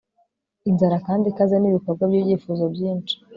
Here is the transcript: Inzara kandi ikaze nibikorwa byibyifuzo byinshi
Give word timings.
Inzara 0.69 0.97
kandi 1.07 1.25
ikaze 1.27 1.55
nibikorwa 1.59 2.03
byibyifuzo 2.09 2.63
byinshi 2.73 3.15